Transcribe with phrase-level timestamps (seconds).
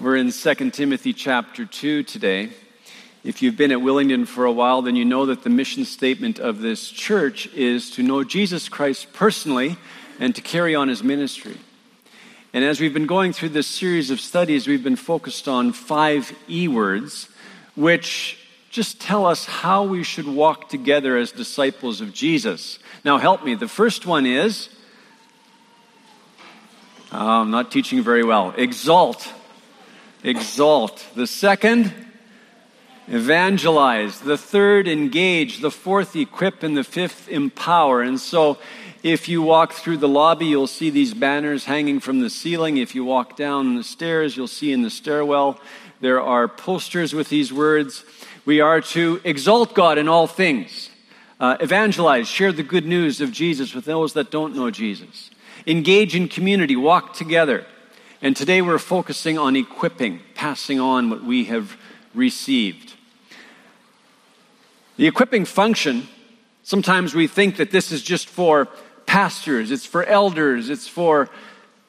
[0.00, 2.48] We're in 2 Timothy chapter 2 today.
[3.22, 6.38] If you've been at Willingdon for a while, then you know that the mission statement
[6.38, 9.76] of this church is to know Jesus Christ personally
[10.18, 11.58] and to carry on his ministry.
[12.54, 16.34] And as we've been going through this series of studies, we've been focused on five
[16.48, 17.28] E words,
[17.74, 18.38] which
[18.70, 22.78] just tell us how we should walk together as disciples of Jesus.
[23.04, 23.54] Now, help me.
[23.54, 24.70] The first one is
[27.12, 28.54] oh, I'm not teaching very well.
[28.56, 29.30] Exalt.
[30.22, 31.06] Exalt.
[31.14, 31.92] The second,
[33.08, 34.20] evangelize.
[34.20, 35.60] The third, engage.
[35.60, 36.62] The fourth, equip.
[36.62, 38.02] And the fifth, empower.
[38.02, 38.58] And so,
[39.02, 42.76] if you walk through the lobby, you'll see these banners hanging from the ceiling.
[42.76, 45.58] If you walk down the stairs, you'll see in the stairwell
[46.00, 48.04] there are posters with these words.
[48.44, 50.90] We are to exalt God in all things,
[51.38, 55.30] uh, evangelize, share the good news of Jesus with those that don't know Jesus,
[55.66, 57.66] engage in community, walk together.
[58.22, 61.78] And today we're focusing on equipping, passing on what we have
[62.14, 62.92] received.
[64.98, 66.06] The equipping function,
[66.62, 68.68] sometimes we think that this is just for
[69.06, 71.30] pastors, it's for elders, it's for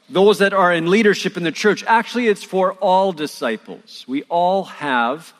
[0.09, 1.83] those that are in leadership in the church.
[1.83, 4.05] Actually, it's for all disciples.
[4.07, 5.33] We all have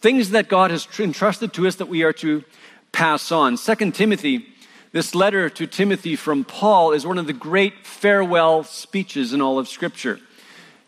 [0.00, 2.44] things that God has entrusted to us that we are to
[2.92, 3.56] pass on.
[3.56, 4.46] Second Timothy,
[4.94, 9.58] this letter to Timothy from Paul is one of the great farewell speeches in all
[9.58, 10.20] of Scripture.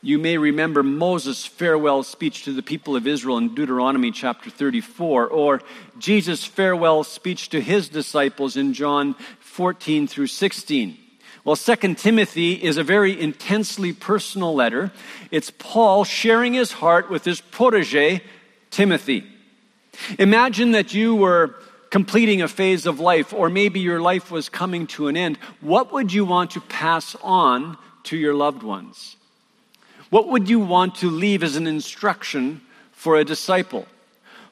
[0.00, 5.26] You may remember Moses' farewell speech to the people of Israel in Deuteronomy chapter 34,
[5.26, 5.60] or
[5.98, 10.96] Jesus' farewell speech to his disciples in John 14 through 16.
[11.42, 14.92] Well, Second Timothy is a very intensely personal letter.
[15.32, 18.22] It's Paul sharing his heart with his protege,
[18.70, 19.24] Timothy.
[20.16, 21.56] Imagine that you were
[21.90, 25.38] completing a phase of life, or maybe your life was coming to an end.
[25.60, 29.16] What would you want to pass on to your loved ones?
[30.10, 32.60] What would you want to leave as an instruction
[32.92, 33.86] for a disciple?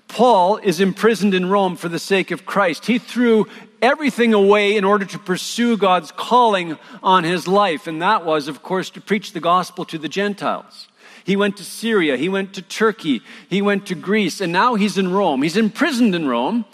[0.09, 2.87] Paul is imprisoned in Rome for the sake of Christ.
[2.87, 3.47] He threw
[3.81, 8.63] everything away in order to pursue God's calling on his life, and that was, of
[8.63, 10.89] course, to preach the gospel to the Gentiles.
[11.25, 12.17] He went to Syria.
[12.17, 13.23] He went to Turkey.
[13.49, 14.41] He went to Greece.
[14.41, 15.43] And now he's in Rome.
[15.43, 16.67] He's imprisoned in Rome.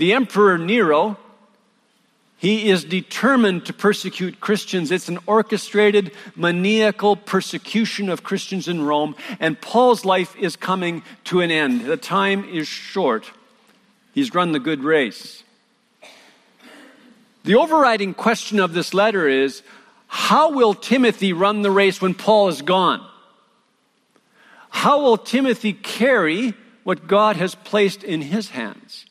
[0.00, 1.18] The Emperor Nero,
[2.38, 4.90] he is determined to persecute Christians.
[4.90, 9.14] It's an orchestrated, maniacal persecution of Christians in Rome.
[9.40, 11.84] And Paul's life is coming to an end.
[11.84, 13.30] The time is short.
[14.14, 15.44] He's run the good race.
[17.44, 19.60] The overriding question of this letter is
[20.06, 23.06] how will Timothy run the race when Paul is gone?
[24.70, 29.04] How will Timothy carry what God has placed in his hands?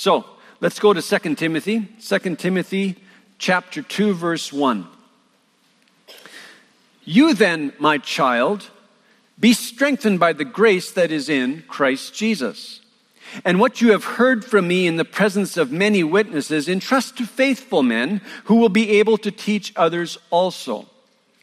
[0.00, 0.24] So,
[0.62, 2.96] let's go to 2 Timothy, 2 Timothy
[3.36, 4.88] chapter 2 verse 1.
[7.04, 8.70] You then, my child,
[9.38, 12.80] be strengthened by the grace that is in Christ Jesus.
[13.44, 17.26] And what you have heard from me in the presence of many witnesses, entrust to
[17.26, 20.88] faithful men who will be able to teach others also.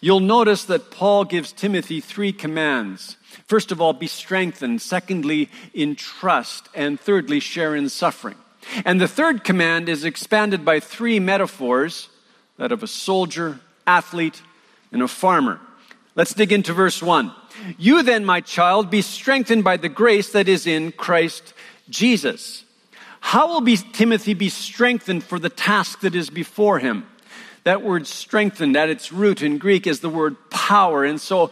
[0.00, 3.16] You'll notice that Paul gives Timothy three commands.
[3.46, 4.80] First of all, be strengthened.
[4.80, 6.68] Secondly, in trust.
[6.74, 8.36] And thirdly, share in suffering.
[8.84, 12.08] And the third command is expanded by three metaphors
[12.56, 14.42] that of a soldier, athlete,
[14.92, 15.60] and a farmer.
[16.14, 17.32] Let's dig into verse 1.
[17.78, 21.54] You then, my child, be strengthened by the grace that is in Christ
[21.88, 22.64] Jesus.
[23.20, 27.06] How will be, Timothy be strengthened for the task that is before him?
[27.64, 31.04] That word strengthened at its root in Greek is the word power.
[31.04, 31.50] And so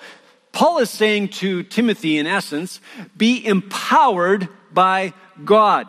[0.52, 2.80] Paul is saying to Timothy, in essence,
[3.16, 5.12] be empowered by
[5.44, 5.88] God.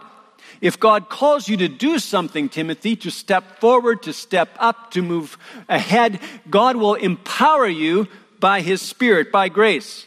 [0.61, 5.01] If God calls you to do something, Timothy, to step forward, to step up, to
[5.01, 5.37] move
[5.69, 6.19] ahead,
[6.49, 8.07] God will empower you
[8.39, 10.05] by His Spirit, by grace.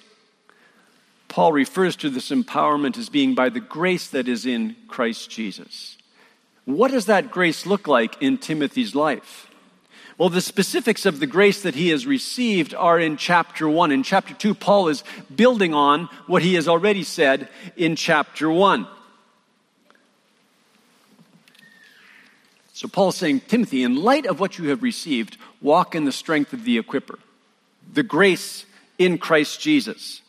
[1.28, 5.96] Paul refers to this empowerment as being by the grace that is in Christ Jesus.
[6.66, 9.48] What does that grace look like in Timothy's life?
[10.18, 13.92] Well, the specifics of the grace that he has received are in chapter 1.
[13.92, 15.04] In chapter 2, Paul is
[15.34, 18.86] building on what he has already said in chapter 1.
[22.74, 26.52] So Paul's saying, Timothy, in light of what you have received, walk in the strength
[26.52, 27.18] of the equiper,
[27.92, 28.66] the grace
[28.98, 30.20] in Christ Jesus.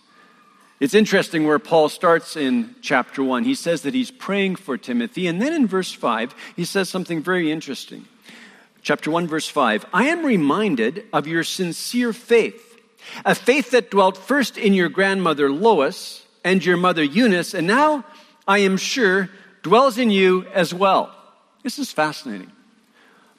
[0.79, 3.43] It's interesting where Paul starts in chapter 1.
[3.43, 7.21] He says that he's praying for Timothy, and then in verse 5, he says something
[7.21, 8.05] very interesting.
[8.83, 12.79] Chapter 1, verse 5 I am reminded of your sincere faith,
[13.25, 18.03] a faith that dwelt first in your grandmother Lois and your mother Eunice, and now,
[18.45, 19.29] I am sure,
[19.61, 21.15] dwells in you as well.
[21.63, 22.51] This is fascinating.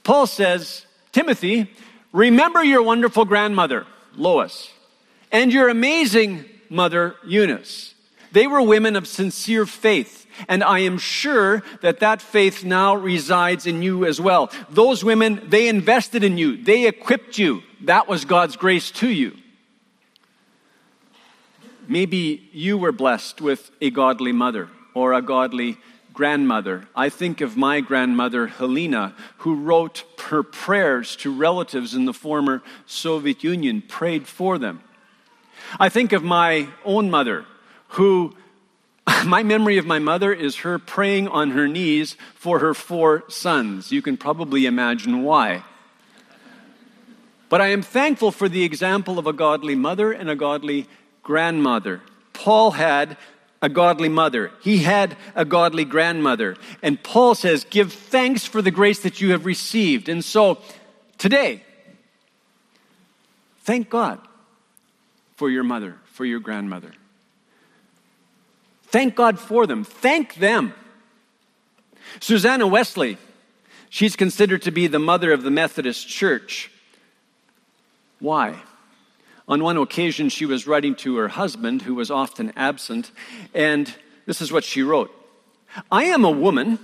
[0.02, 1.70] Paul says, Timothy,
[2.12, 3.86] remember your wonderful grandmother,
[4.16, 4.70] Lois,
[5.30, 7.93] and your amazing mother, Eunice.
[8.34, 13.64] They were women of sincere faith, and I am sure that that faith now resides
[13.64, 14.50] in you as well.
[14.68, 17.62] Those women, they invested in you, they equipped you.
[17.82, 19.36] That was God's grace to you.
[21.86, 25.78] Maybe you were blessed with a godly mother or a godly
[26.12, 26.88] grandmother.
[26.96, 32.64] I think of my grandmother, Helena, who wrote her prayers to relatives in the former
[32.84, 34.82] Soviet Union, prayed for them.
[35.78, 37.46] I think of my own mother,
[37.94, 38.34] who,
[39.24, 43.92] my memory of my mother is her praying on her knees for her four sons.
[43.92, 45.64] You can probably imagine why.
[47.48, 50.88] But I am thankful for the example of a godly mother and a godly
[51.22, 52.00] grandmother.
[52.32, 53.16] Paul had
[53.62, 54.50] a godly mother.
[54.60, 56.56] He had a godly grandmother.
[56.82, 60.08] And Paul says, Give thanks for the grace that you have received.
[60.08, 60.58] And so,
[61.16, 61.62] today,
[63.60, 64.20] thank God
[65.36, 66.92] for your mother, for your grandmother.
[68.94, 69.82] Thank God for them.
[69.82, 70.72] Thank them.
[72.20, 73.18] Susanna Wesley,
[73.90, 76.70] she's considered to be the mother of the Methodist Church.
[78.20, 78.62] Why?
[79.48, 83.10] On one occasion, she was writing to her husband, who was often absent,
[83.52, 83.92] and
[84.26, 85.10] this is what she wrote
[85.90, 86.78] I am a woman,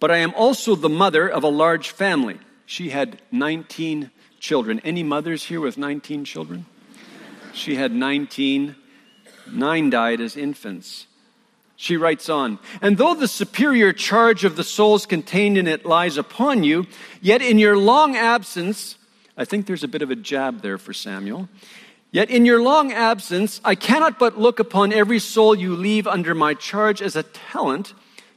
[0.00, 2.38] but I am also the mother of a large family.
[2.64, 4.10] She had 19
[4.40, 4.80] children.
[4.82, 6.64] Any mothers here with 19 children?
[7.52, 8.74] She had 19.
[9.52, 11.06] Nine died as infants.
[11.76, 16.16] She writes on, and though the superior charge of the souls contained in it lies
[16.16, 16.86] upon you,
[17.20, 18.96] yet in your long absence,
[19.36, 21.50] I think there's a bit of a jab there for Samuel.
[22.12, 26.34] Yet in your long absence, I cannot but look upon every soul you leave under
[26.34, 27.92] my charge as a talent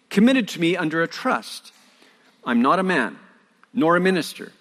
[0.09, 1.71] committed to me under a trust.
[2.44, 3.18] I'm not a man,
[3.74, 4.51] nor a minister.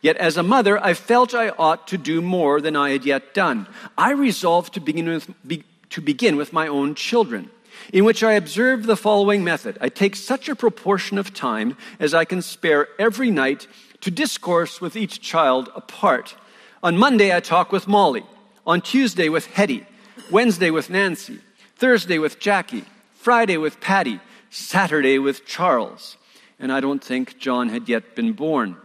[0.00, 3.34] Yet as a mother, I felt I ought to do more than I had yet
[3.34, 3.66] done.
[3.96, 7.50] I resolved to begin with, be, to begin with my own children,
[7.92, 9.78] in which I observe the following method.
[9.80, 13.66] I take such a proportion of time as I can spare every night
[14.00, 16.36] to discourse with each child apart.
[16.82, 18.24] On Monday, I talk with Molly.
[18.66, 19.86] On Tuesday, with Hetty.
[20.30, 21.40] Wednesday, with Nancy.
[21.76, 22.84] Thursday, with Jackie.
[23.14, 24.20] Friday, with Patty.
[24.50, 26.16] Saturday, with Charles.
[26.58, 28.76] And I don't think John had yet been born.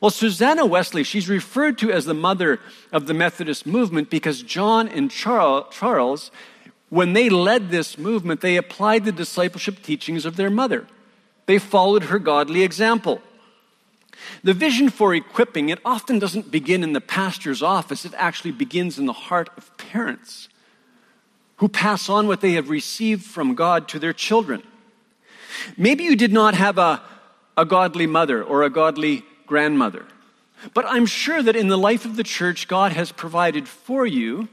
[0.00, 2.58] Well, Susanna Wesley, she's referred to as the mother
[2.90, 6.30] of the Methodist movement because John and Charles,
[6.90, 10.86] when they led this movement, they applied the discipleship teachings of their mother.
[11.46, 13.22] They followed her godly example.
[14.42, 18.98] The vision for equipping, it often doesn't begin in the pastor's office, it actually begins
[18.98, 20.48] in the heart of parents
[21.56, 24.62] who pass on what they have received from God to their children.
[25.76, 27.02] Maybe you did not have a,
[27.56, 30.06] a godly mother or a godly grandmother.
[30.74, 34.48] But I'm sure that in the life of the church, God has provided for you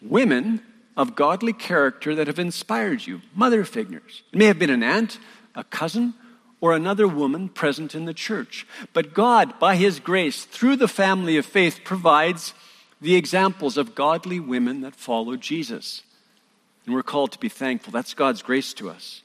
[0.00, 0.60] women
[0.96, 4.22] of godly character that have inspired you, mother figures.
[4.32, 5.18] It may have been an aunt,
[5.54, 6.14] a cousin,
[6.60, 8.66] or another woman present in the church.
[8.92, 12.54] But God, by His grace, through the family of faith, provides
[13.00, 16.02] the examples of godly women that follow Jesus.
[16.86, 17.92] And we're called to be thankful.
[17.92, 19.22] That's God's grace to us.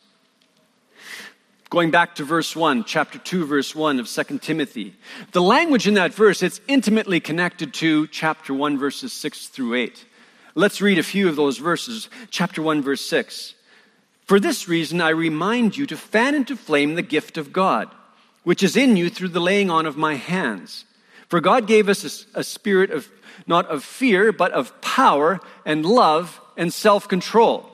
[1.70, 4.96] Going back to verse 1, chapter 2, verse 1 of 2 Timothy.
[5.34, 10.06] The language in that verse, it's intimately connected to chapter 1, verses 6 through 8.
[10.58, 12.10] Let's read a few of those verses.
[12.32, 13.54] Chapter 1, verse 6.
[14.26, 17.94] For this reason, I remind you to fan into flame the gift of God,
[18.44, 20.86] which is in you through the laying on of my hands.
[21.30, 23.08] For God gave us a, a spirit of,
[23.46, 27.70] not of fear, but of power and love and self control.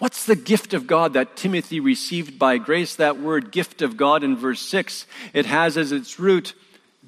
[0.00, 2.96] What's the gift of God that Timothy received by grace?
[2.96, 6.54] That word gift of God in verse 6, it has as its root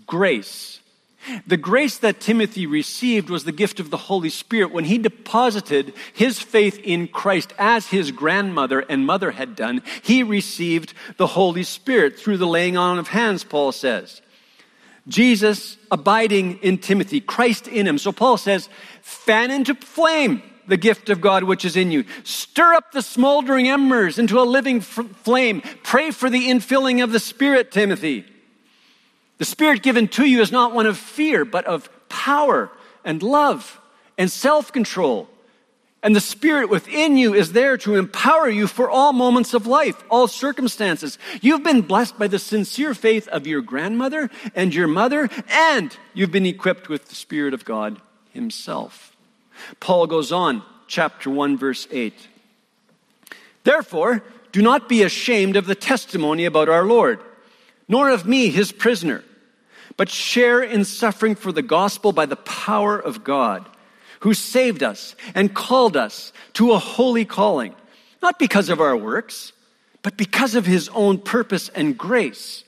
[0.07, 0.80] grace.
[1.47, 5.93] The grace that Timothy received was the gift of the Holy Spirit when he deposited
[6.13, 9.83] his faith in Christ as his grandmother and mother had done.
[10.03, 14.23] He received the Holy Spirit through the laying on of hands, Paul says.
[15.09, 17.99] Jesus abiding in Timothy, Christ in him.
[17.99, 18.69] So Paul says,
[19.03, 22.05] fan into flame the gift of God which is in you.
[22.25, 25.63] Stir up the smoldering embers into a living f- flame.
[25.83, 28.25] Pray for the infilling of the Spirit, Timothy.
[29.41, 32.71] The Spirit given to you is not one of fear, but of power
[33.07, 33.81] and love
[34.19, 35.31] and self control
[36.03, 40.05] And the Spirit within you is there to empower you for all moments of life,
[40.11, 41.19] all circumstances.
[41.41, 46.31] You've been blessed by the sincere faith of your grandmother and your mother, and you've
[46.31, 47.99] been equipped with the Spirit of God
[48.35, 49.17] Himself.
[49.81, 52.13] Paul goes on, chapter 1, verse 8.
[53.65, 57.21] Therefore, do not be ashamed of the testimony about our Lord,
[57.89, 59.25] nor of me, His prisoner,
[60.01, 63.69] but share in suffering for the gospel by the power of God
[64.21, 67.75] who saved us and called us to a holy calling,
[68.23, 69.53] not because of our works,
[70.01, 72.65] but because of his own purpose and grace,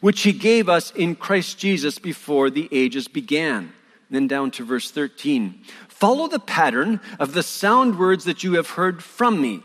[0.00, 3.72] which he gave us in Christ Jesus before the ages began.
[4.10, 5.60] Then down to verse 13.
[5.86, 9.62] Follow the pattern of the sound words that you have heard from me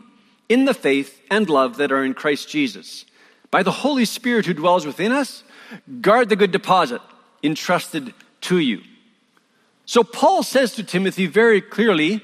[0.48, 3.06] in the faith and love that are in Christ Jesus.
[3.50, 5.42] By the Holy Spirit who dwells within us,
[6.00, 7.00] guard the good deposit
[7.42, 8.82] entrusted to you.
[9.84, 12.22] So Paul says to Timothy very clearly,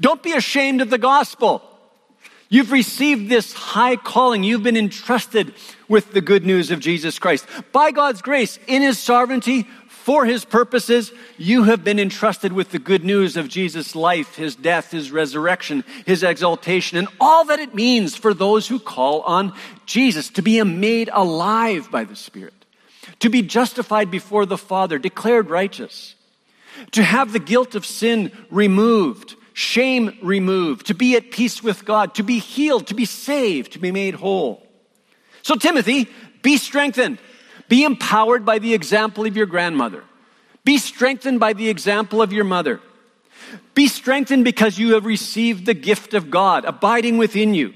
[0.00, 1.62] don't be ashamed of the gospel.
[2.48, 4.44] You've received this high calling.
[4.44, 5.54] You've been entrusted
[5.88, 7.46] with the good news of Jesus Christ.
[7.72, 9.66] By God's grace, in His sovereignty,
[10.04, 14.54] for His purposes, you have been entrusted with the good news of Jesus' life, His
[14.54, 19.54] death, His resurrection, His exaltation, and all that it means for those who call on
[19.86, 22.66] Jesus to be made alive by the Spirit,
[23.20, 26.14] to be justified before the Father, declared righteous
[26.92, 32.14] to have the guilt of sin removed, shame removed, to be at peace with God,
[32.16, 34.66] to be healed, to be saved, to be made whole.
[35.40, 36.10] So, Timothy,
[36.42, 37.18] be strengthened.
[37.68, 40.04] Be empowered by the example of your grandmother.
[40.64, 42.80] Be strengthened by the example of your mother.
[43.74, 47.74] Be strengthened because you have received the gift of God abiding within you.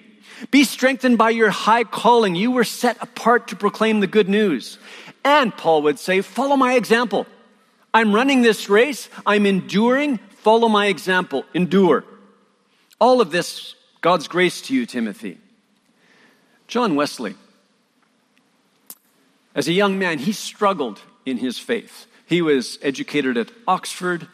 [0.51, 2.35] Be strengthened by your high calling.
[2.35, 4.79] You were set apart to proclaim the good news.
[5.25, 7.27] And Paul would say, follow my example.
[7.93, 9.09] I'm running this race.
[9.27, 10.19] I'm enduring.
[10.43, 11.45] Follow my example.
[11.55, 12.05] Endure.
[13.01, 15.39] All of this, God's grace to you, Timothy.
[16.69, 17.35] John Wesley,
[19.59, 22.07] as a young man, he struggled in his faith.
[22.25, 24.29] He was educated at Oxford.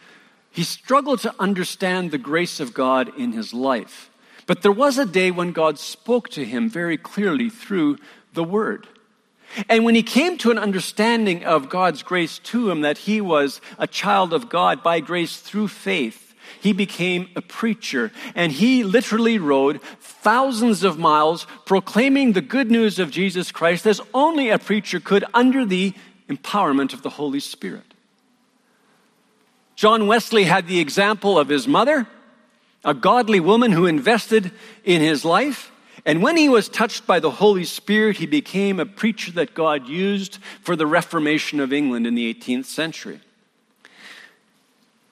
[0.51, 4.11] He struggled to understand the grace of God in his life.
[4.47, 7.97] But there was a day when God spoke to him very clearly through
[8.35, 8.87] the Word.
[9.67, 13.63] And when he came to an understanding of God's grace to him, that he was
[13.79, 18.13] a child of God by grace through faith, he became a preacher.
[18.35, 24.01] And he literally rode thousands of miles proclaiming the good news of Jesus Christ as
[24.13, 25.95] only a preacher could under the
[26.29, 27.95] empowerment of the Holy Spirit.
[29.77, 32.07] John Wesley had the example of his mother,
[32.85, 34.53] a godly woman who invested
[34.85, 35.73] in his life.
[36.07, 39.89] And when he was touched by the Holy Spirit, he became a preacher that God
[39.89, 43.21] used for the Reformation of England in the 18th century.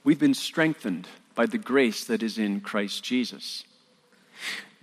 [0.05, 3.65] We've been strengthened by the grace that is in Christ Jesus.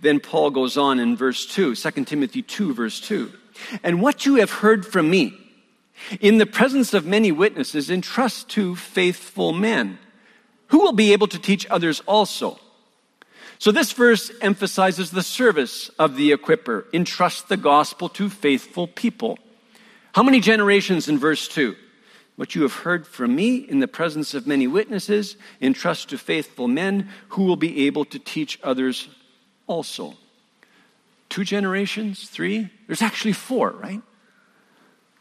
[0.00, 3.30] Then Paul goes on in verse 2, 2 Timothy 2, verse 2.
[3.82, 5.36] And what you have heard from me
[6.20, 9.98] in the presence of many witnesses, entrust to faithful men
[10.68, 12.58] who will be able to teach others also.
[13.58, 16.84] So this verse emphasizes the service of the equiper.
[16.94, 19.38] Entrust the gospel to faithful people.
[20.14, 21.76] How many generations in verse 2?
[22.40, 26.68] What you have heard from me in the presence of many witnesses, entrust to faithful
[26.68, 29.10] men who will be able to teach others
[29.66, 30.14] also.
[31.28, 32.30] Two generations?
[32.30, 32.70] Three?
[32.86, 34.00] There's actually four, right?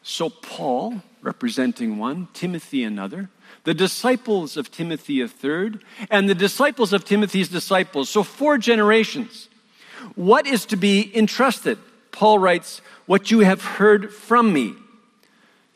[0.01, 3.29] So Paul, representing one, Timothy another,
[3.65, 8.07] the disciples of Timothy a third, and the disciples of Timothy's disciples.
[8.07, 9.49] So four generations.
[10.15, 11.79] What is to be entrusted?
[12.13, 14.73] Paul writes, What you have heard from me.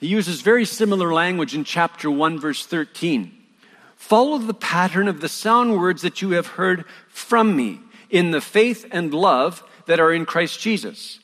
[0.03, 3.31] He uses very similar language in chapter 1, verse 13.
[3.95, 7.79] Follow the pattern of the sound words that you have heard from me
[8.10, 11.22] in the faith and love that are in Christ Jesus.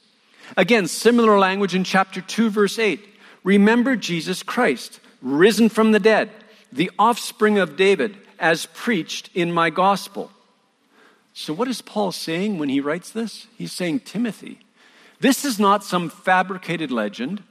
[0.56, 3.06] Again, similar language in chapter 2, verse 8.
[3.44, 6.30] Remember Jesus Christ, risen from the dead
[6.72, 10.32] the offspring of David, as preached in my gospel.
[11.34, 13.48] So, what is Paul saying when he writes this?
[13.58, 14.60] He's saying, Timothy,
[15.20, 17.44] this is not some fabricated legend.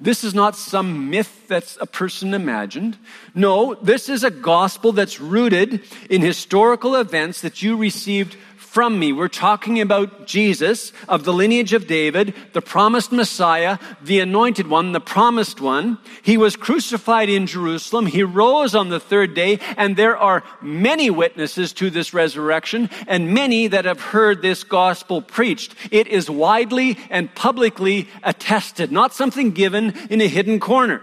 [0.00, 2.96] This is not some myth that's a person imagined.
[3.34, 8.36] No, this is a gospel that's rooted in historical events that you received
[8.70, 9.12] from me.
[9.12, 14.92] We're talking about Jesus of the lineage of David, the promised Messiah, the anointed one,
[14.92, 15.98] the promised one.
[16.22, 18.06] He was crucified in Jerusalem.
[18.06, 23.34] He rose on the third day, and there are many witnesses to this resurrection and
[23.34, 25.74] many that have heard this gospel preached.
[25.90, 31.02] It is widely and publicly attested, not something given in a hidden corner.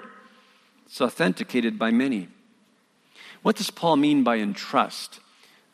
[0.85, 2.29] It's authenticated by many.
[3.41, 5.19] What does Paul mean by entrust?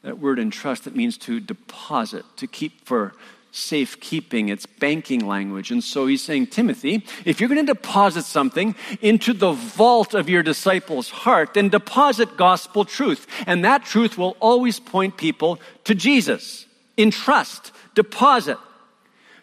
[0.03, 3.13] That word entrust that means to deposit, to keep for
[3.53, 5.69] safekeeping, it's banking language.
[5.69, 10.27] And so he's saying, Timothy, if you're going to deposit something into the vault of
[10.27, 13.27] your disciples' heart, then deposit gospel truth.
[13.45, 16.65] And that truth will always point people to Jesus.
[16.98, 18.57] Entrust, deposit.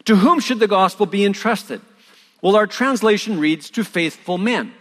[0.05, 1.79] To whom should the gospel be entrusted?
[2.41, 4.73] Well, our translation reads, to faithful men.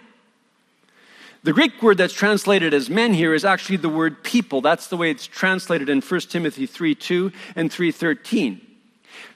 [1.42, 4.60] The Greek word that's translated as men here is actually the word people.
[4.60, 8.60] That's the way it's translated in 1 Timothy 3 2 and 313.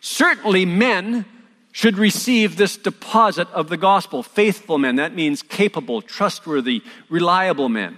[0.00, 1.25] Certainly, men
[1.73, 4.23] should receive this deposit of the gospel.
[4.23, 7.96] Faithful men, that means capable, trustworthy, reliable men.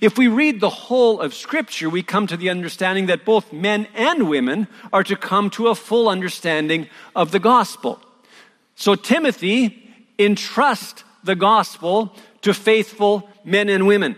[0.00, 3.86] If we read the whole of Scripture, we come to the understanding that both men
[3.94, 8.00] and women are to come to a full understanding of the gospel.
[8.74, 12.14] So, Timothy, entrust the gospel
[12.46, 14.14] to faithful men and women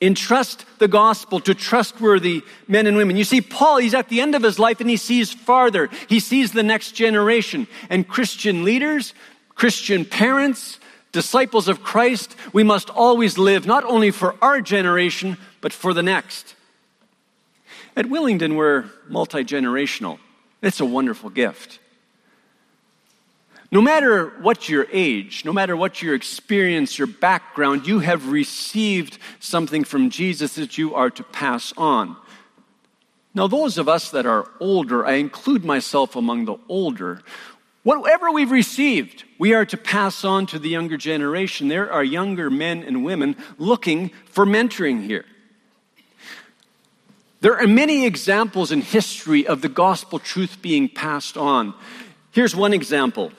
[0.00, 3.16] entrust the gospel to trustworthy men and women.
[3.16, 5.88] You see, Paul, he's at the end of his life and he sees farther.
[6.08, 7.68] He sees the next generation.
[7.88, 9.14] And Christian leaders,
[9.54, 10.80] Christian parents,
[11.12, 16.02] disciples of Christ, we must always live not only for our generation, but for the
[16.02, 16.56] next.
[17.94, 20.18] At Willingdon, we're multi generational.
[20.60, 21.78] It's a wonderful gift.
[23.76, 29.18] No matter what your age, no matter what your experience, your background, you have received
[29.38, 32.16] something from Jesus that you are to pass on.
[33.34, 37.20] Now, those of us that are older, I include myself among the older,
[37.82, 41.68] whatever we've received, we are to pass on to the younger generation.
[41.68, 45.26] There are younger men and women looking for mentoring here.
[47.42, 51.74] There are many examples in history of the gospel truth being passed on.
[52.32, 53.32] Here's one example.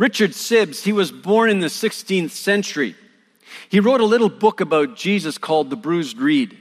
[0.00, 2.94] Richard Sibbes, he was born in the 16th century.
[3.68, 6.56] He wrote a little book about Jesus called The Bruised Reed.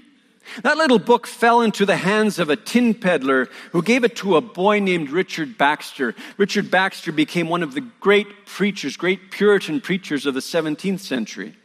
[0.61, 4.35] That little book fell into the hands of a tin peddler who gave it to
[4.35, 6.15] a boy named Richard Baxter.
[6.35, 11.55] Richard Baxter became one of the great preachers, great Puritan preachers of the 17th century.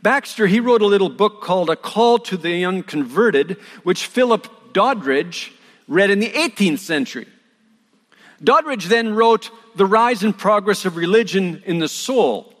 [0.00, 5.52] Baxter, he wrote a little book called A Call to the Unconverted, which Philip Doddridge
[5.86, 7.26] read in the 18th century.
[8.42, 12.54] Doddridge then wrote The Rise and Progress of Religion in the Soul.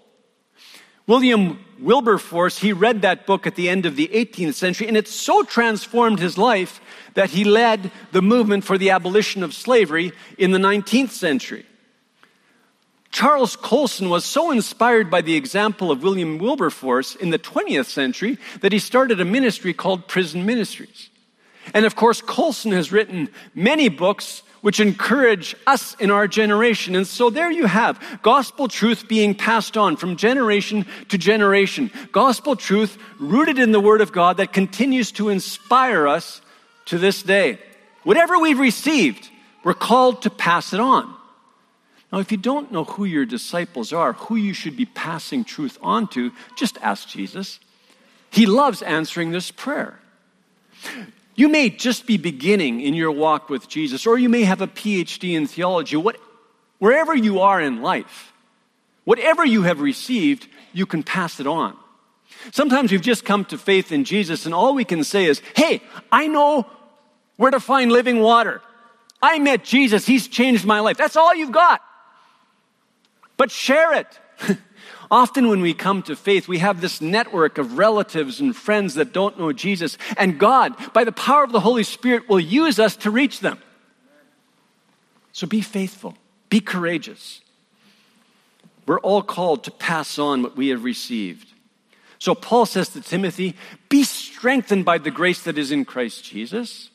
[1.06, 5.06] William Wilberforce, he read that book at the end of the 18th century, and it
[5.06, 6.80] so transformed his life
[7.14, 11.66] that he led the movement for the abolition of slavery in the 19th century.
[13.10, 18.38] Charles Colson was so inspired by the example of William Wilberforce in the 20th century
[18.60, 21.10] that he started a ministry called Prison Ministries.
[21.72, 26.96] And of course, Colson has written many books which encourage us in our generation.
[26.96, 31.90] And so there you have gospel truth being passed on from generation to generation.
[32.12, 36.40] Gospel truth rooted in the Word of God that continues to inspire us
[36.86, 37.58] to this day.
[38.04, 39.28] Whatever we've received,
[39.64, 41.14] we're called to pass it on.
[42.10, 45.76] Now, if you don't know who your disciples are, who you should be passing truth
[45.82, 47.60] on to, just ask Jesus.
[48.30, 50.00] He loves answering this prayer.
[51.34, 54.68] You may just be beginning in your walk with Jesus, or you may have a
[54.68, 55.96] PhD in theology.
[55.96, 56.16] What,
[56.78, 58.32] wherever you are in life,
[59.04, 61.76] whatever you have received, you can pass it on.
[62.52, 65.82] Sometimes we've just come to faith in Jesus, and all we can say is, Hey,
[66.12, 66.66] I know
[67.36, 68.60] where to find living water.
[69.20, 70.96] I met Jesus, He's changed my life.
[70.96, 71.80] That's all you've got.
[73.36, 74.20] But share it.
[75.14, 79.12] Often, when we come to faith, we have this network of relatives and friends that
[79.12, 82.96] don't know Jesus, and God, by the power of the Holy Spirit, will use us
[82.96, 83.60] to reach them.
[85.30, 86.16] So be faithful,
[86.48, 87.42] be courageous.
[88.88, 91.46] We're all called to pass on what we have received.
[92.18, 93.54] So Paul says to Timothy,
[93.88, 96.90] Be strengthened by the grace that is in Christ Jesus.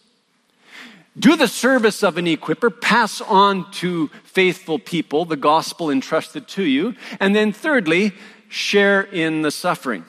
[1.19, 6.63] Do the service of an equiper, pass on to faithful people the gospel entrusted to
[6.63, 6.95] you.
[7.19, 8.13] And then, thirdly,
[8.47, 10.05] share in the suffering.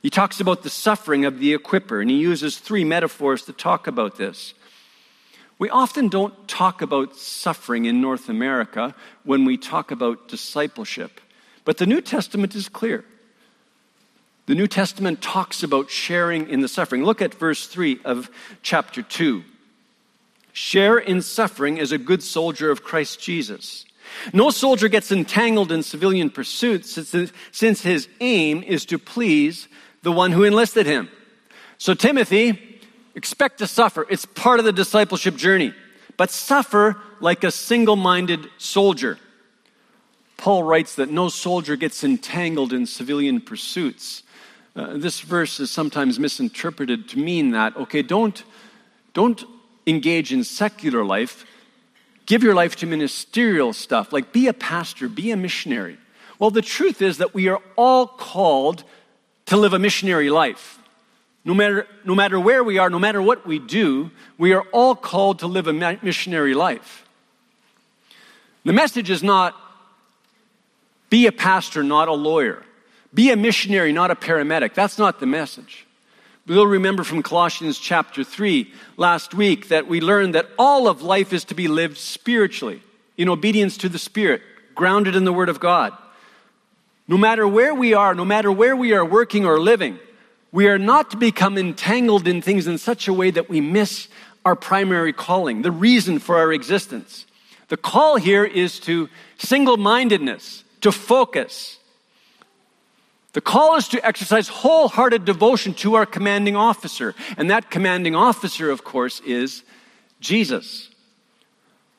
[0.00, 3.86] He talks about the suffering of the equiper, and he uses three metaphors to talk
[3.86, 4.54] about this.
[5.58, 11.20] We often don't talk about suffering in North America when we talk about discipleship,
[11.64, 13.04] but the New Testament is clear.
[14.46, 17.04] The New Testament talks about sharing in the suffering.
[17.04, 18.28] Look at verse 3 of
[18.62, 19.44] chapter 2.
[20.52, 23.84] Share in suffering as a good soldier of Christ Jesus.
[24.32, 26.98] No soldier gets entangled in civilian pursuits
[27.52, 29.68] since his aim is to please
[30.02, 31.08] the one who enlisted him.
[31.78, 32.80] So, Timothy,
[33.14, 34.06] expect to suffer.
[34.10, 35.74] It's part of the discipleship journey.
[36.16, 39.18] But suffer like a single minded soldier.
[40.36, 44.22] Paul writes that no soldier gets entangled in civilian pursuits.
[44.76, 48.42] Uh, this verse is sometimes misinterpreted to mean that, okay, don't
[49.14, 49.44] Don't
[49.86, 51.44] engage in secular life.
[52.26, 55.98] Give your life to ministerial stuff, like be a pastor, be a missionary.
[56.38, 58.84] Well, the truth is that we are all called
[59.46, 60.78] to live a missionary life.
[61.44, 64.94] No matter, no matter where we are, no matter what we do, we are all
[64.94, 67.08] called to live a missionary life.
[68.64, 69.56] The message is not
[71.10, 72.62] be a pastor, not a lawyer.
[73.12, 74.72] Be a missionary, not a paramedic.
[74.72, 75.86] That's not the message.
[76.44, 81.32] We'll remember from Colossians chapter 3 last week that we learned that all of life
[81.32, 82.82] is to be lived spiritually,
[83.16, 84.42] in obedience to the Spirit,
[84.74, 85.92] grounded in the Word of God.
[87.06, 90.00] No matter where we are, no matter where we are working or living,
[90.50, 94.08] we are not to become entangled in things in such a way that we miss
[94.44, 97.24] our primary calling, the reason for our existence.
[97.68, 101.78] The call here is to single mindedness, to focus,
[103.32, 107.14] the call is to exercise wholehearted devotion to our commanding officer.
[107.36, 109.62] And that commanding officer, of course, is
[110.20, 110.90] Jesus.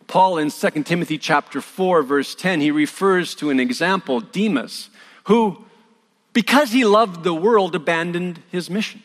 [0.07, 4.89] Paul in 2 Timothy chapter 4 verse 10 he refers to an example Demas
[5.23, 5.65] who
[6.33, 9.01] because he loved the world abandoned his mission.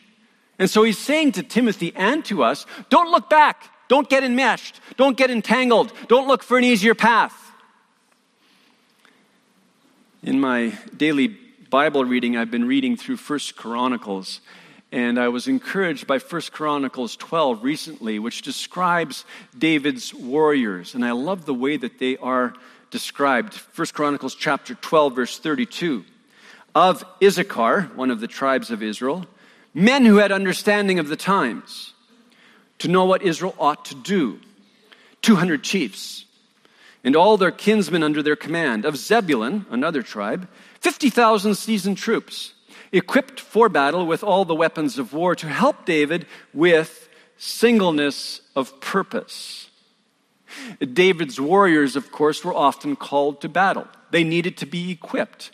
[0.59, 3.71] And so he's saying to Timothy and to us, don't look back.
[3.87, 4.81] Don't get enmeshed.
[4.97, 5.93] Don't get entangled.
[6.07, 7.35] Don't look for an easier path.
[10.21, 11.37] In my daily
[11.69, 14.41] Bible reading, I've been reading through First Chronicles,
[14.91, 19.23] and I was encouraged by First Chronicles 12 recently, which describes
[19.55, 22.55] David's warriors, and I love the way that they are
[22.89, 23.53] described.
[23.53, 26.05] First Chronicles chapter 12, verse 32.
[26.73, 29.27] Of Issachar, one of the tribes of Israel,
[29.71, 31.93] men who had understanding of the times,
[32.79, 34.39] to know what Israel ought to do.
[35.21, 36.25] 200 chiefs,
[37.03, 38.85] and all their kinsmen under their command.
[38.85, 40.47] Of Zebulun, another tribe,
[40.81, 42.53] 50,000 seasoned troops,
[42.91, 48.79] equipped for battle with all the weapons of war to help David with singleness of
[48.81, 49.69] purpose.
[50.93, 53.87] David's warriors, of course, were often called to battle.
[54.11, 55.51] They needed to be equipped.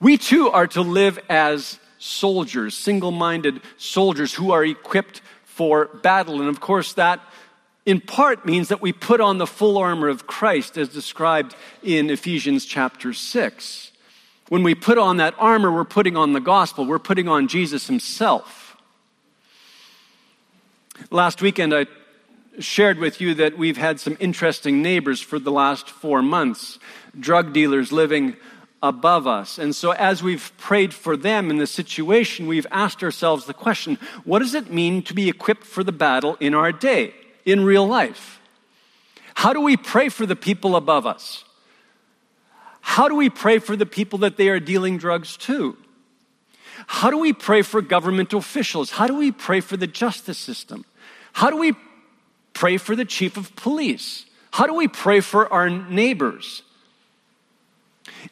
[0.00, 6.40] We too are to live as soldiers, single minded soldiers who are equipped for battle.
[6.40, 7.20] And of course, that
[7.84, 12.10] in part means that we put on the full armor of Christ as described in
[12.10, 13.87] Ephesians chapter 6.
[14.48, 17.86] When we put on that armor, we're putting on the gospel, we're putting on Jesus
[17.86, 18.76] himself.
[21.10, 21.86] Last weekend, I
[22.58, 26.78] shared with you that we've had some interesting neighbors for the last four months,
[27.18, 28.36] drug dealers living
[28.82, 29.58] above us.
[29.58, 33.98] And so, as we've prayed for them in the situation, we've asked ourselves the question
[34.24, 37.86] what does it mean to be equipped for the battle in our day, in real
[37.86, 38.40] life?
[39.34, 41.44] How do we pray for the people above us?
[42.88, 45.76] How do we pray for the people that they are dealing drugs to?
[46.86, 48.90] How do we pray for government officials?
[48.90, 50.86] How do we pray for the justice system?
[51.34, 51.74] How do we
[52.54, 54.24] pray for the chief of police?
[54.52, 56.62] How do we pray for our neighbors?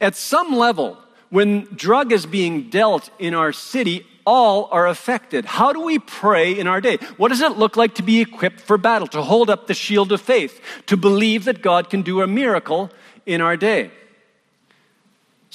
[0.01, 0.97] At some level,
[1.29, 5.45] when drug is being dealt in our city, all are affected.
[5.45, 6.97] How do we pray in our day?
[7.19, 10.13] What does it look like to be equipped for battle, to hold up the shield
[10.13, 12.91] of faith, to believe that God can do a miracle
[13.27, 13.91] in our day?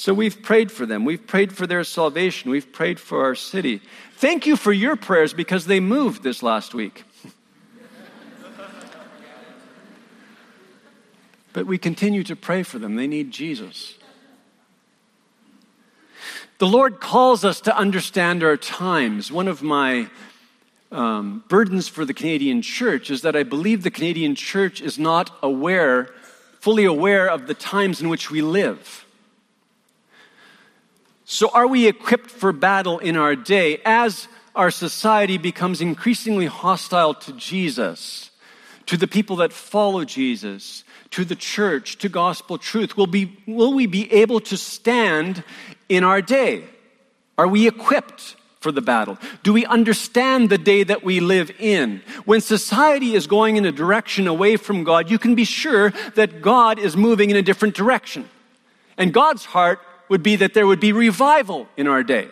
[0.01, 1.05] So we've prayed for them.
[1.05, 2.49] We've prayed for their salvation.
[2.49, 3.83] We've prayed for our city.
[4.15, 7.03] Thank you for your prayers because they moved this last week.
[11.53, 12.95] but we continue to pray for them.
[12.95, 13.93] They need Jesus.
[16.57, 19.31] The Lord calls us to understand our times.
[19.31, 20.09] One of my
[20.91, 25.29] um, burdens for the Canadian church is that I believe the Canadian church is not
[25.43, 26.09] aware,
[26.59, 29.00] fully aware of the times in which we live.
[31.33, 37.13] So, are we equipped for battle in our day as our society becomes increasingly hostile
[37.13, 38.31] to Jesus,
[38.87, 42.97] to the people that follow Jesus, to the church, to gospel truth?
[42.97, 45.45] Will, be, will we be able to stand
[45.87, 46.65] in our day?
[47.37, 49.17] Are we equipped for the battle?
[49.41, 52.01] Do we understand the day that we live in?
[52.25, 56.41] When society is going in a direction away from God, you can be sure that
[56.41, 58.27] God is moving in a different direction.
[58.97, 59.79] And God's heart
[60.11, 62.27] would be that there would be revival in our day.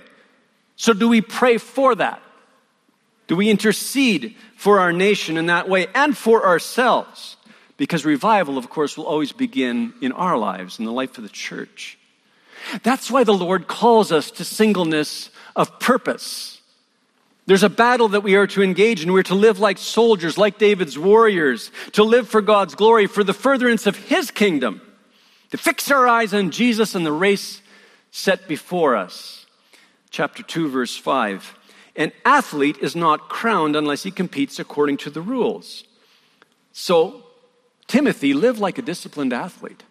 [0.76, 2.22] So, do we pray for that?
[3.28, 7.38] Do we intercede for our nation in that way and for ourselves?
[7.78, 11.30] Because revival, of course, will always begin in our lives, in the life of the
[11.30, 11.98] church.
[12.84, 16.60] That's why the Lord calls us to singleness of purpose.
[17.46, 19.14] There's a battle that we are to engage in.
[19.14, 23.34] We're to live like soldiers, like David's warriors, to live for God's glory, for the
[23.34, 24.82] furtherance of His kingdom,
[25.52, 27.62] to fix our eyes on Jesus and the race
[28.12, 29.46] set before us.
[30.10, 31.56] Chapter 2, verse 5.
[31.96, 35.84] An athlete is not crowned unless he competes according to the rules.
[36.72, 37.24] So,
[37.88, 39.84] Timothy, live like a disciplined athlete.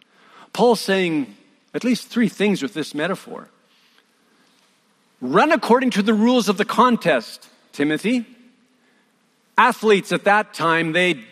[0.52, 1.36] Paul's saying
[1.74, 3.48] at least three things with this metaphor.
[5.20, 8.24] Run according to the rules of the contest, Timothy.
[9.56, 11.24] Athletes at that time, they,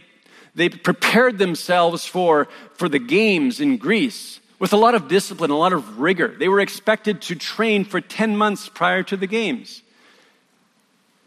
[0.54, 5.56] they prepared themselves for, for the games in Greece with a lot of discipline, a
[5.56, 6.34] lot of rigor.
[6.38, 9.82] They were expected to train for 10 months prior to the games.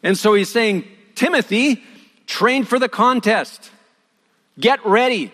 [0.01, 1.83] And so he's saying, Timothy,
[2.25, 3.71] train for the contest.
[4.59, 5.31] Get ready.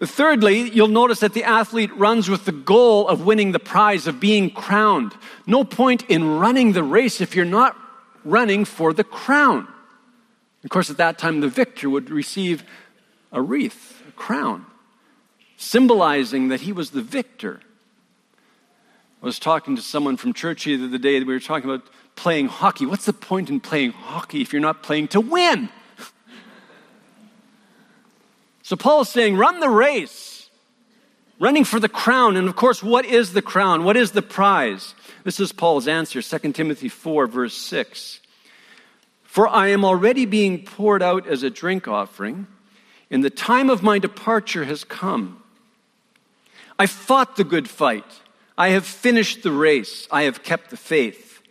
[0.00, 4.18] Thirdly, you'll notice that the athlete runs with the goal of winning the prize, of
[4.18, 5.14] being crowned.
[5.46, 7.76] No point in running the race if you're not
[8.24, 9.68] running for the crown.
[10.64, 12.64] Of course, at that time, the victor would receive
[13.30, 14.66] a wreath, a crown,
[15.62, 17.60] symbolizing that he was the victor.
[19.22, 21.86] I was talking to someone from church the other day, that we were talking about
[22.16, 22.86] playing hockey.
[22.86, 25.68] What's the point in playing hockey if you're not playing to win?
[28.64, 30.48] So Paul is saying, run the race,
[31.40, 32.36] running for the crown.
[32.36, 33.82] And of course, what is the crown?
[33.82, 34.94] What is the prize?
[35.24, 38.20] This is Paul's answer, 2 Timothy 4, verse 6.
[39.24, 42.46] For I am already being poured out as a drink offering,
[43.10, 45.41] and the time of my departure has come.
[46.78, 48.20] I fought the good fight.
[48.56, 50.06] I have finished the race.
[50.10, 51.42] I have kept the faith.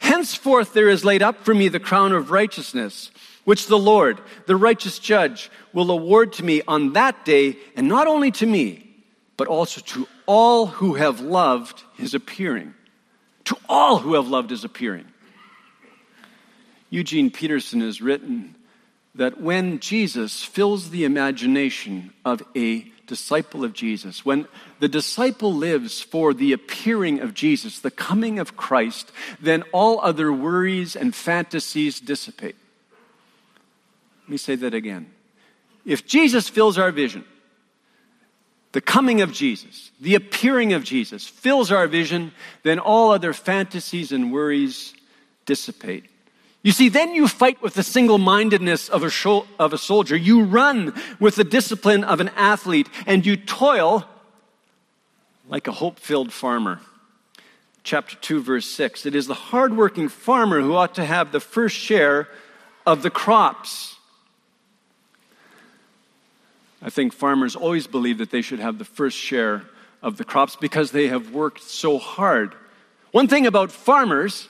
[0.00, 3.10] Henceforth there is laid up for me the crown of righteousness
[3.48, 8.06] which the Lord, the righteous judge, will award to me on that day, and not
[8.06, 8.94] only to me,
[9.38, 12.74] but also to all who have loved his appearing.
[13.44, 15.06] To all who have loved his appearing.
[16.90, 18.54] Eugene Peterson has written
[19.14, 24.46] that when Jesus fills the imagination of a disciple of Jesus, when
[24.78, 30.32] the disciple lives for the appearing of Jesus, the coming of Christ, then all other
[30.32, 32.54] worries and fantasies dissipate.
[34.22, 35.10] Let me say that again.
[35.84, 37.24] If Jesus fills our vision,
[38.72, 44.12] the coming of Jesus, the appearing of Jesus fills our vision, then all other fantasies
[44.12, 44.94] and worries
[45.46, 46.04] dissipate.
[46.62, 50.16] You see, then you fight with the single mindedness of a, sho- of a soldier.
[50.16, 54.04] You run with the discipline of an athlete, and you toil
[55.48, 56.80] like a hope filled farmer.
[57.84, 59.06] Chapter 2, verse 6.
[59.06, 62.28] It is the hardworking farmer who ought to have the first share
[62.84, 63.96] of the crops.
[66.82, 69.62] I think farmers always believe that they should have the first share
[70.02, 72.54] of the crops because they have worked so hard.
[73.12, 74.48] One thing about farmers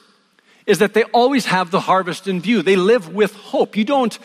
[0.69, 2.63] is that they always have the harvest in view.
[2.63, 3.75] They live with hope.
[3.75, 4.17] You don't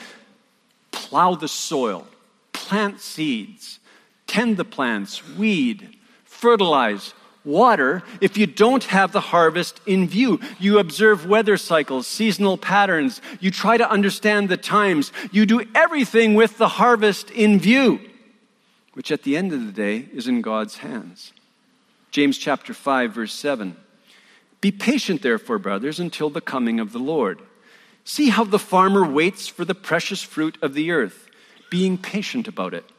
[0.92, 2.06] plow the soil,
[2.52, 3.80] plant seeds,
[4.28, 7.14] tend the plants, weed, fertilize,
[7.46, 10.42] water if you don't have the harvest in view.
[10.60, 13.22] You observe weather cycles, seasonal patterns.
[13.40, 15.14] You try to understand the times.
[15.32, 18.02] You do everything with the harvest in view,
[18.94, 21.32] which at the end of the day is in God's hands.
[22.12, 23.78] James chapter 5 verse 7.
[24.64, 27.42] Be patient therefore, brothers, until the coming of the Lord.
[28.06, 31.28] See how the farmer waits for the precious fruit of the earth,
[31.70, 32.90] being patient about it,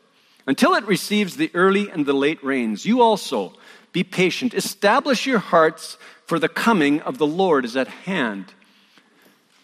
[0.46, 2.85] until it receives the early and the late rains.
[2.85, 3.55] You also
[3.92, 4.53] be patient.
[4.53, 5.96] Establish your hearts,
[6.27, 8.53] for the coming of the Lord is at hand.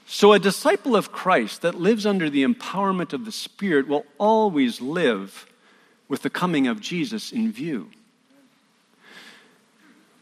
[0.07, 4.81] So, a disciple of Christ that lives under the empowerment of the Spirit will always
[4.81, 5.45] live
[6.09, 7.91] with the coming of Jesus in view.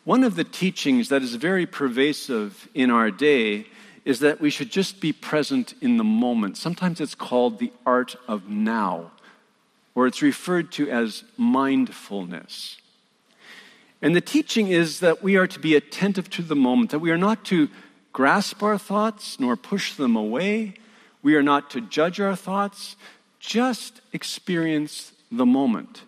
[0.08, 3.66] One of the teachings that is very pervasive in our day
[4.06, 6.56] is that we should just be present in the moment.
[6.56, 9.10] Sometimes it's called the art of now,
[9.94, 12.78] or it's referred to as mindfulness.
[14.00, 17.10] And the teaching is that we are to be attentive to the moment, that we
[17.10, 17.68] are not to
[18.14, 20.72] grasp our thoughts nor push them away.
[21.22, 22.96] We are not to judge our thoughts,
[23.40, 26.00] just experience the moment.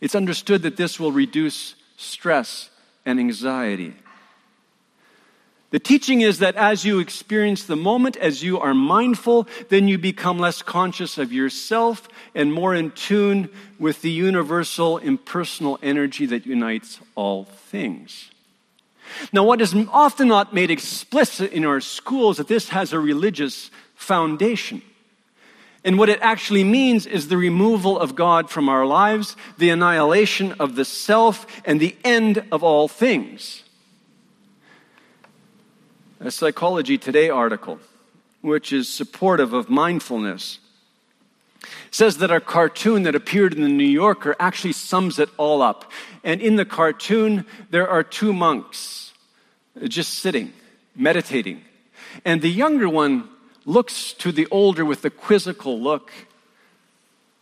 [0.00, 2.70] It's understood that this will reduce stress
[3.04, 3.94] and anxiety.
[5.70, 9.98] The teaching is that as you experience the moment, as you are mindful, then you
[9.98, 13.48] become less conscious of yourself and more in tune
[13.80, 18.30] with the universal impersonal energy that unites all things.
[19.32, 23.70] Now, what is often not made explicit in our schools that this has a religious
[23.96, 24.80] foundation.
[25.84, 30.52] And what it actually means is the removal of God from our lives, the annihilation
[30.52, 33.64] of the self, and the end of all things
[36.24, 37.78] a Psychology Today article,
[38.40, 40.58] which is supportive of mindfulness,
[41.90, 45.92] says that a cartoon that appeared in the New Yorker actually sums it all up.
[46.22, 49.12] And in the cartoon, there are two monks
[49.84, 50.52] just sitting,
[50.96, 51.62] meditating.
[52.24, 53.28] And the younger one
[53.64, 56.12] looks to the older with a quizzical look.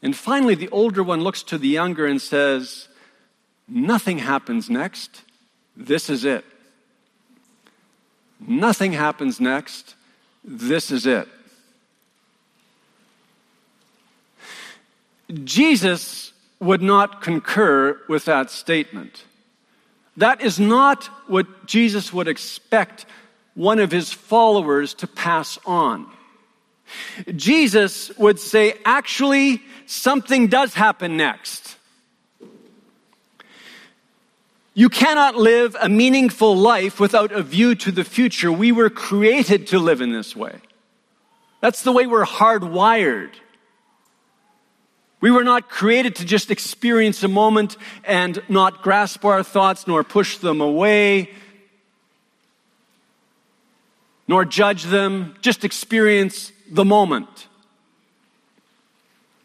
[0.02, 2.88] And finally, the older one looks to the younger and says,
[3.68, 5.22] Nothing happens next.
[5.76, 6.44] This is it.
[8.40, 9.94] Nothing happens next.
[10.44, 11.28] This is it.
[15.44, 19.24] Jesus would not concur with that statement.
[20.16, 23.06] That is not what Jesus would expect
[23.54, 26.06] one of his followers to pass on.
[27.36, 31.76] Jesus would say, actually, something does happen next.
[34.74, 38.50] You cannot live a meaningful life without a view to the future.
[38.50, 40.56] We were created to live in this way.
[41.60, 43.32] That's the way we're hardwired.
[45.20, 50.02] We were not created to just experience a moment and not grasp our thoughts nor
[50.02, 51.30] push them away,
[54.28, 57.48] nor judge them, just experience the moment.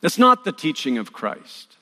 [0.01, 1.75] That's not the teaching of Christ.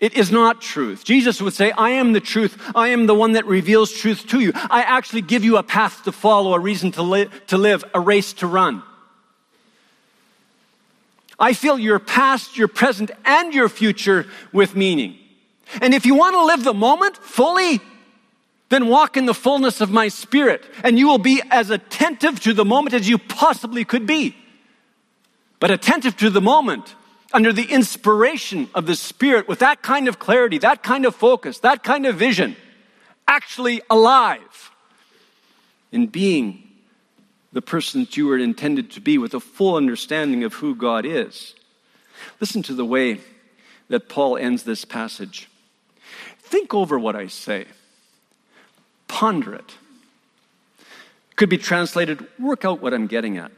[0.00, 1.04] It is not truth.
[1.04, 2.60] Jesus would say, I am the truth.
[2.74, 4.52] I am the one that reveals truth to you.
[4.54, 8.00] I actually give you a path to follow, a reason to, li- to live, a
[8.00, 8.82] race to run.
[11.38, 15.18] I fill your past, your present, and your future with meaning.
[15.80, 17.80] And if you want to live the moment fully,
[18.72, 22.54] then walk in the fullness of my spirit, and you will be as attentive to
[22.54, 24.34] the moment as you possibly could be.
[25.60, 26.94] But attentive to the moment
[27.34, 31.58] under the inspiration of the Spirit with that kind of clarity, that kind of focus,
[31.58, 32.56] that kind of vision,
[33.28, 34.70] actually alive
[35.90, 36.62] in being
[37.52, 41.04] the person that you were intended to be with a full understanding of who God
[41.04, 41.54] is.
[42.40, 43.20] Listen to the way
[43.88, 45.48] that Paul ends this passage.
[46.38, 47.66] Think over what I say,
[49.22, 49.76] ponder it.
[51.36, 53.52] Could be translated, work out what I'm getting at.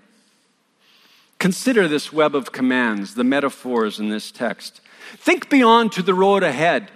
[1.38, 4.82] Consider this web of commands, the metaphors in this text.
[5.16, 6.90] Think beyond to the road ahead.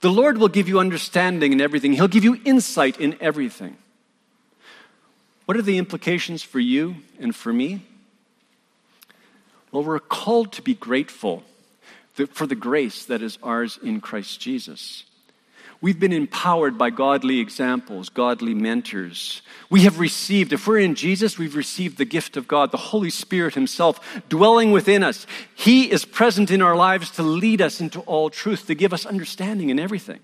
[0.00, 3.76] The Lord will give you understanding in everything, He'll give you insight in everything.
[5.46, 7.82] What are the implications for you and for me?
[9.72, 11.42] Well, we're called to be grateful
[12.30, 15.02] for the grace that is ours in Christ Jesus.
[15.82, 19.42] We've been empowered by godly examples, godly mentors.
[19.68, 23.10] We have received, if we're in Jesus, we've received the gift of God, the Holy
[23.10, 25.26] Spirit Himself dwelling within us.
[25.56, 29.04] He is present in our lives to lead us into all truth, to give us
[29.04, 30.20] understanding in everything.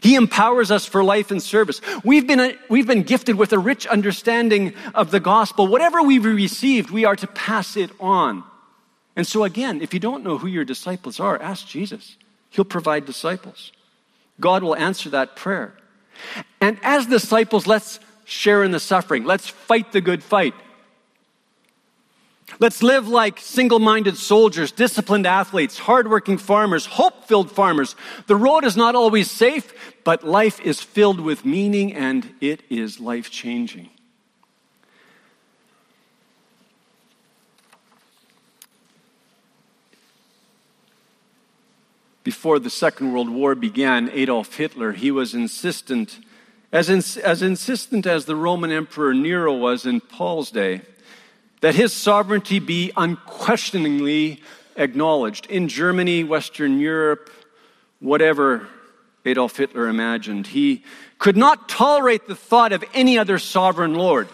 [0.00, 1.80] He empowers us for life and service.
[2.04, 5.66] We've been, we've been gifted with a rich understanding of the gospel.
[5.66, 8.44] Whatever we've received, we are to pass it on.
[9.16, 12.16] And so, again, if you don't know who your disciples are, ask Jesus.
[12.50, 13.72] He'll provide disciples.
[14.42, 15.74] God will answer that prayer.
[16.60, 19.24] And as disciples, let's share in the suffering.
[19.24, 20.54] Let's fight the good fight.
[22.60, 27.96] Let's live like single minded soldiers, disciplined athletes, hardworking farmers, hope filled farmers.
[28.26, 29.72] The road is not always safe,
[30.04, 33.88] but life is filled with meaning and it is life changing.
[42.24, 46.18] Before the Second World War began, Adolf Hitler, he was insistent,
[46.70, 50.82] as, ins- as insistent as the Roman Emperor Nero was in Paul's day,
[51.60, 54.40] that his sovereignty be unquestioningly
[54.76, 55.46] acknowledged.
[55.46, 57.30] In Germany, Western Europe,
[58.00, 58.68] whatever
[59.24, 60.84] Adolf Hitler imagined, he
[61.18, 64.28] could not tolerate the thought of any other sovereign lord.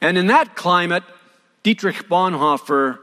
[0.00, 1.04] And in that climate,
[1.62, 2.98] Dietrich Bonhoeffer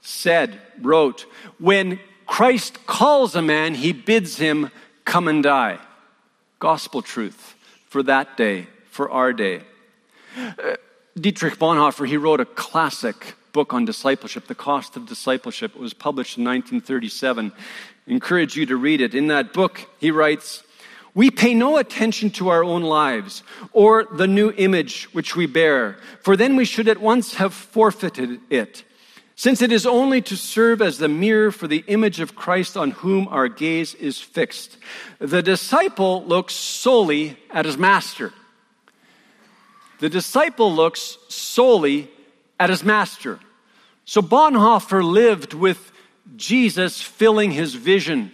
[0.00, 1.26] said, wrote,
[1.58, 4.70] when Christ calls a man, he bids him
[5.04, 5.78] come and die.
[6.58, 7.54] Gospel truth
[7.88, 9.62] for that day, for our day.
[10.36, 10.76] Uh,
[11.18, 15.74] Dietrich Bonhoeffer, he wrote a classic book on discipleship, The Cost of Discipleship.
[15.74, 17.52] It was published in 1937.
[17.56, 19.14] I encourage you to read it.
[19.14, 20.62] In that book, he writes,
[21.14, 25.96] we pay no attention to our own lives or the new image which we bear,
[26.20, 28.84] for then we should at once have forfeited it
[29.36, 32.92] since it is only to serve as the mirror for the image of Christ on
[32.92, 34.78] whom our gaze is fixed.
[35.18, 38.32] The disciple looks solely at his master.
[40.00, 42.10] The disciple looks solely
[42.58, 43.38] at his master.
[44.06, 45.92] So Bonhoeffer lived with
[46.36, 48.32] Jesus filling his vision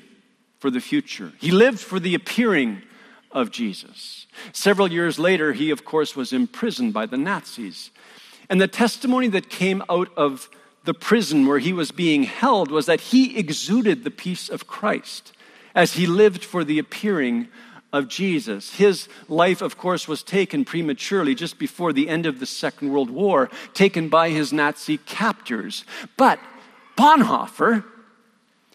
[0.58, 1.32] for the future.
[1.40, 2.82] He lived for the appearing
[3.32, 4.26] of Jesus.
[4.52, 7.90] Several years later, he, of course, was imprisoned by the Nazis.
[8.48, 10.48] And the testimony that came out of
[10.84, 15.32] the prison where he was being held was that he exuded the peace of Christ
[15.74, 17.48] as he lived for the appearing
[17.92, 18.74] of Jesus.
[18.74, 23.10] His life, of course, was taken prematurely just before the end of the Second World
[23.10, 25.84] War, taken by his Nazi captors.
[26.16, 26.38] But
[26.96, 27.84] Bonhoeffer,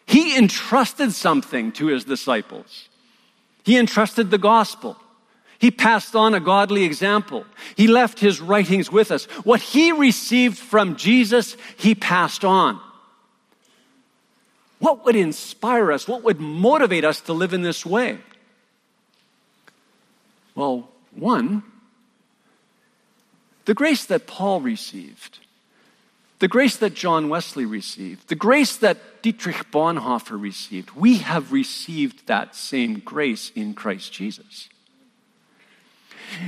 [0.05, 2.89] he entrusted something to his disciples.
[3.63, 4.97] He entrusted the gospel.
[5.59, 7.45] He passed on a godly example.
[7.75, 9.25] He left his writings with us.
[9.43, 12.79] What he received from Jesus, he passed on.
[14.79, 16.07] What would inspire us?
[16.07, 18.19] What would motivate us to live in this way?
[20.53, 21.63] Well, one,
[23.65, 25.39] the grace that Paul received,
[26.39, 32.27] the grace that John Wesley received, the grace that Dietrich Bonhoeffer received, we have received
[32.27, 34.69] that same grace in Christ Jesus.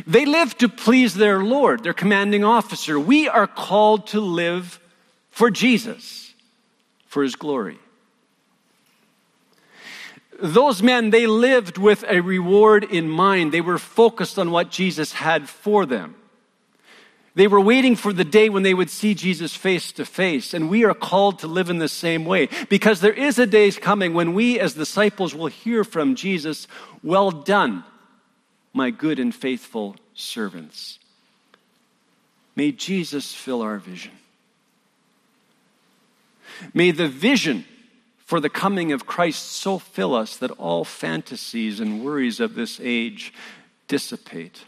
[0.06, 3.00] They live to please their Lord, their commanding officer.
[3.00, 4.80] We are called to live
[5.32, 6.34] for Jesus,
[7.08, 7.80] for his glory.
[10.42, 13.52] Those men, they lived with a reward in mind.
[13.52, 16.16] They were focused on what Jesus had for them.
[17.36, 20.54] They were waiting for the day when they would see Jesus face to face.
[20.54, 23.72] And we are called to live in the same way because there is a day
[23.72, 26.68] coming when we as disciples will hear from Jesus,
[27.04, 27.84] Well done,
[28.74, 31.00] my good and faithful servants.
[32.56, 34.12] May Jesus fill our vision.
[36.74, 37.66] May the vision
[38.26, 42.80] for the coming of Christ so fill us that all fantasies and worries of this
[42.84, 43.34] age
[43.88, 44.66] dissipate.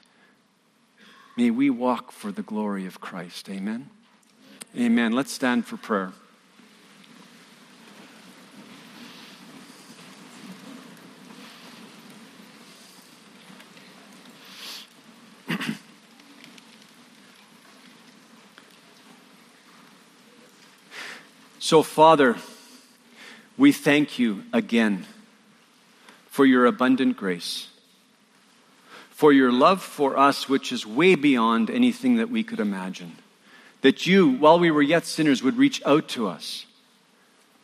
[1.37, 3.49] May we walk for the glory of Christ.
[3.49, 3.89] Amen.
[4.77, 5.11] Amen.
[5.11, 6.13] Let's stand for prayer.
[21.63, 22.37] So, Father,
[23.55, 25.05] we thank you again
[26.25, 27.67] for your abundant grace,
[29.11, 33.15] for your love for us, which is way beyond anything that we could imagine.
[33.81, 36.65] That you, while we were yet sinners, would reach out to us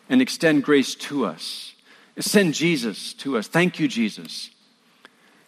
[0.08, 1.74] and extend grace to us.
[2.20, 3.48] Send Jesus to us.
[3.48, 4.52] Thank you, Jesus,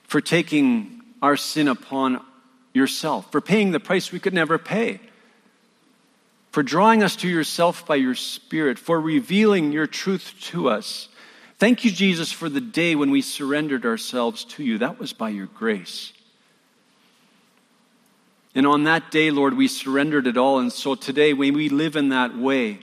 [0.05, 2.19] for taking our sin upon
[2.73, 5.01] yourself, for paying the price we could never pay
[6.51, 11.07] for drawing us to yourself by your Spirit, for revealing your truth to us.
[11.57, 14.77] Thank you, Jesus, for the day when we surrendered ourselves to you.
[14.77, 16.13] That was by your grace.
[18.55, 20.59] And on that day, Lord, we surrendered it all.
[20.59, 22.79] And so today, when we live in that way,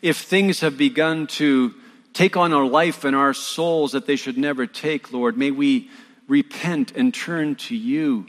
[0.00, 1.74] if things have begun to
[2.12, 5.90] take on our life and our souls that they should never take, Lord, may we
[6.28, 8.26] repent and turn to you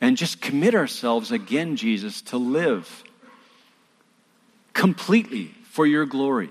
[0.00, 3.02] and just commit ourselves again, Jesus, to live
[4.78, 6.50] completely for your glory.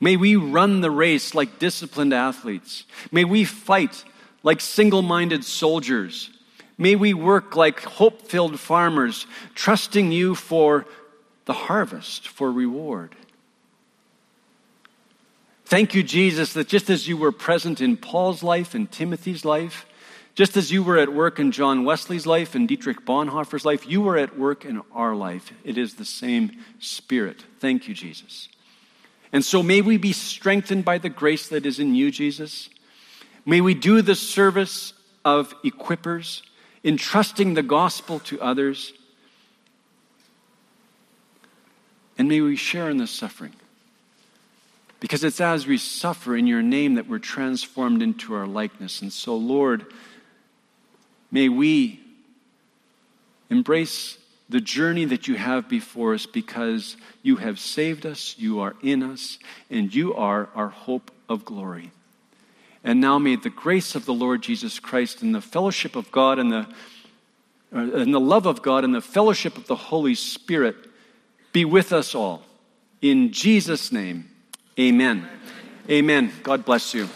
[0.00, 2.84] May we run the race like disciplined athletes.
[3.12, 4.04] May we fight
[4.42, 6.30] like single minded soldiers.
[6.76, 10.86] May we work like hope filled farmers, trusting you for
[11.44, 13.14] the harvest, for reward.
[15.66, 19.86] Thank you, Jesus, that just as you were present in Paul's life and Timothy's life,
[20.38, 24.00] just as you were at work in John Wesley's life and Dietrich Bonhoeffer's life, you
[24.00, 25.52] were at work in our life.
[25.64, 27.44] It is the same Spirit.
[27.58, 28.48] Thank you, Jesus.
[29.32, 32.70] And so may we be strengthened by the grace that is in you, Jesus.
[33.44, 34.92] May we do the service
[35.24, 36.42] of equippers,
[36.84, 38.92] entrusting the gospel to others.
[42.16, 43.54] And may we share in the suffering.
[45.00, 49.02] Because it's as we suffer in your name that we're transformed into our likeness.
[49.02, 49.84] And so, Lord,
[51.30, 52.00] May we
[53.50, 54.18] embrace
[54.48, 59.02] the journey that you have before us because you have saved us, you are in
[59.02, 59.38] us,
[59.70, 61.90] and you are our hope of glory.
[62.82, 66.38] And now may the grace of the Lord Jesus Christ and the fellowship of God
[66.38, 66.66] and the,
[67.74, 70.76] uh, and the love of God and the fellowship of the Holy Spirit
[71.52, 72.42] be with us all.
[73.02, 74.28] In Jesus' name,
[74.78, 75.28] amen.
[75.90, 76.32] Amen.
[76.42, 77.08] God bless you.